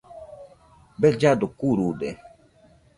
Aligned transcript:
Bellado 1.01 1.45
kurude 1.57 2.09